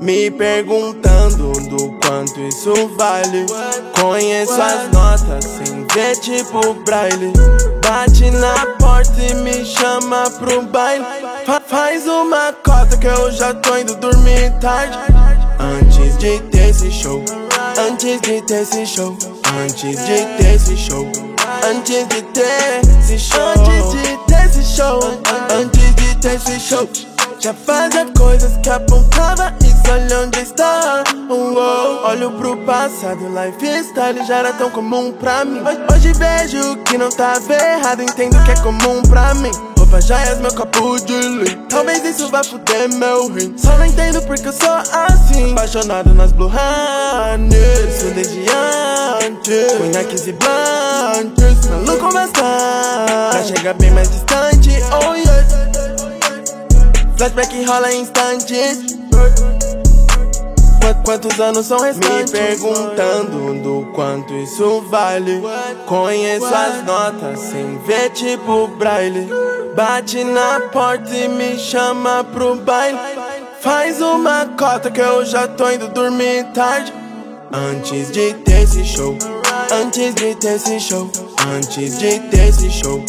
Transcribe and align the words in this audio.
Me 0.00 0.30
perguntando 0.30 1.52
do 1.68 1.98
quanto 2.00 2.40
isso 2.40 2.74
vale. 2.96 3.46
Conheço 4.00 4.60
as 4.60 4.90
notas 4.92 5.44
sem 5.44 5.86
ver 5.94 6.16
tipo 6.16 6.74
braille. 6.84 7.32
Bate 7.82 8.30
na 8.30 8.66
porta 8.78 9.22
e 9.22 9.34
me 9.36 9.64
chama 9.64 10.30
pro 10.38 10.62
baile. 10.62 11.04
Fa 11.46 11.60
faz 11.60 12.06
uma 12.06 12.52
cota 12.64 12.96
que 12.96 13.06
eu 13.06 13.30
já 13.30 13.54
tô 13.54 13.76
indo 13.76 13.94
dormir 13.96 14.52
tarde. 14.60 14.98
Antes 15.58 16.18
de 16.18 16.40
ter 16.50 16.70
esse 16.70 16.90
show, 16.90 17.24
antes 17.78 18.20
de 18.20 18.42
ter 18.42 18.62
esse 18.62 18.86
show, 18.86 19.16
antes 19.62 20.04
de 20.04 20.26
ter 20.36 20.54
esse 20.56 20.76
show, 20.76 21.06
antes 21.70 22.08
de 22.08 22.22
ter 22.22 22.80
esse 23.00 23.18
show, 23.18 23.48
antes 23.48 23.92
de 23.92 24.16
ter 24.26 24.46
esse 24.46 24.64
show, 24.64 25.00
antes 25.50 25.94
de 25.94 26.14
ter 26.16 26.34
esse 26.34 26.60
show. 26.60 26.88
Já 27.40 27.52
fazia 27.52 28.06
coisas 28.16 28.56
que 28.62 28.70
apontava 28.70 29.54
isso, 29.62 29.73
olha 29.90 30.20
onde 30.20 30.40
está. 30.40 31.04
Oh, 31.28 32.08
Olho 32.08 32.30
pro 32.32 32.56
passado, 32.58 33.26
lifestyle 33.28 34.24
já 34.26 34.36
era 34.36 34.52
tão 34.52 34.70
comum 34.70 35.12
pra 35.12 35.44
mim. 35.44 35.60
Hoje 35.92 36.12
vejo 36.12 36.76
que 36.84 36.98
não 36.98 37.08
tava 37.10 37.52
errado, 37.54 38.02
entendo 38.02 38.42
que 38.44 38.50
é 38.50 38.56
comum 38.56 39.02
pra 39.02 39.34
mim. 39.34 39.50
Roupa 39.76 40.00
joias, 40.00 40.38
meu 40.38 40.54
copo 40.54 40.98
de 41.04 41.12
leite 41.12 41.58
Talvez 41.68 42.04
isso 42.04 42.30
vá 42.30 42.42
fuder 42.42 42.88
meu 42.94 43.28
rim. 43.28 43.54
Só 43.56 43.76
não 43.76 43.84
entendo 43.84 44.22
porque 44.22 44.48
eu 44.48 44.52
sou 44.52 44.70
assim. 44.72 45.52
Apaixonado 45.52 46.14
nas 46.14 46.32
Blue 46.32 46.48
Honey 46.48 47.90
Sou 48.00 48.10
desde 48.12 48.44
antes. 49.22 49.72
Conhaques 49.78 50.26
e 50.26 50.32
blanches 50.32 51.66
Maluco 51.68 52.12
bastante 52.12 53.30
Pra 53.30 53.42
chegar 53.44 53.74
bem 53.74 53.90
mais 53.90 54.10
distante, 54.10 54.70
oh 54.92 55.14
yeah. 55.14 55.44
Flashback 57.16 57.64
rola 57.64 57.92
instantes 57.94 58.94
Quantos 61.04 61.38
anos 61.38 61.66
são 61.66 61.78
restantes? 61.80 62.32
Me 62.32 62.38
perguntando 62.38 63.62
do 63.62 63.92
quanto 63.92 64.32
isso 64.34 64.80
vale. 64.88 65.42
Conheço 65.86 66.46
as 66.46 66.82
notas 66.84 67.40
sem 67.40 67.78
ver 67.78 68.10
tipo 68.10 68.68
braille. 68.78 69.28
Bate 69.76 70.24
na 70.24 70.60
porta 70.72 71.14
e 71.14 71.28
me 71.28 71.58
chama 71.58 72.24
pro 72.24 72.56
baile. 72.56 72.98
Faz 73.60 74.00
uma 74.00 74.46
cota 74.58 74.90
que 74.90 75.00
eu 75.00 75.24
já 75.26 75.46
tô 75.46 75.70
indo 75.70 75.88
dormir 75.88 76.44
tarde. 76.54 76.92
Antes 77.52 78.10
de 78.10 78.34
ter 78.34 78.62
esse 78.62 78.84
show 78.84 79.16
Antes 79.70 80.12
de 80.14 80.34
ter 80.34 80.54
esse 80.56 80.80
show 80.80 81.08
Antes 81.46 81.98
de 81.98 82.18
ter 82.18 82.48
esse 82.48 82.68
show 82.68 83.00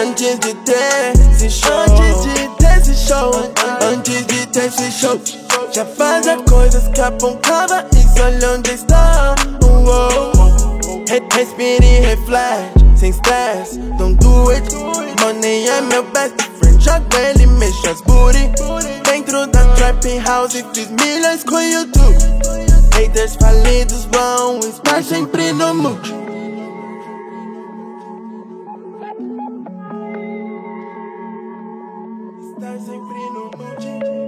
Antes 0.00 0.38
de 0.38 0.54
ter 0.54 1.12
esse 1.34 1.50
show. 1.50 1.78
Antes 1.78 2.22
de 2.22 2.48
ter 2.56 2.78
esse 2.78 3.06
show 3.06 3.30
Antes 3.82 4.26
de 4.26 4.46
ter 4.46 4.66
esse 4.66 4.90
show 4.92 5.20
Já 5.72 5.86
fazia 5.86 6.36
coisas 6.42 6.86
que 6.88 7.00
apontava 7.00 7.86
Isso 7.94 8.22
olha 8.22 8.52
onde 8.52 8.72
está. 8.72 9.34
Oh, 9.64 9.88
oh. 9.88 11.34
Respire 11.34 11.86
e 11.86 12.00
reflete 12.00 12.84
Sem 12.94 13.10
stress, 13.10 13.78
don't 13.96 14.16
do 14.16 14.50
it. 14.50 14.74
Money 15.22 15.66
é 15.66 15.80
meu 15.80 16.02
best 16.02 16.34
friend. 16.58 16.84
Joga 16.84 17.18
ele, 17.20 17.46
mexe 17.46 17.88
as 17.88 18.02
booty. 18.02 18.50
Dentro 19.04 19.46
da 19.46 19.64
trap 19.74 20.18
house 20.26 20.52
Fiz 20.74 20.90
milhões 20.90 21.42
com 21.42 21.58
YouTube. 21.58 22.18
Haters 22.94 23.36
falidos 23.36 24.06
vão 24.12 24.58
estar 24.58 25.02
sempre 25.02 25.52
no 25.52 25.74
mood. 25.74 26.14
Estar 32.58 32.78
sempre 32.78 33.20
no 33.32 33.50
mood 33.56 34.21